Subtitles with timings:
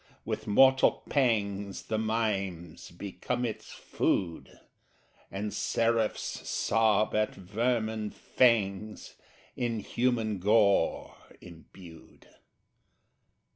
[0.25, 4.59] with mortal pangs The mimes become its food,
[5.29, 9.13] And seraphs sob at vermin fangs
[9.55, 12.27] In human gore imbued.